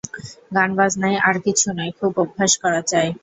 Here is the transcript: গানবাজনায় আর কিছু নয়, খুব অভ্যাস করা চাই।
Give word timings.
গানবাজনায় 0.55 1.17
আর 1.27 1.35
কিছু 1.45 1.67
নয়, 1.77 1.91
খুব 1.99 2.11
অভ্যাস 2.23 2.51
করা 2.63 2.81
চাই। 2.91 3.07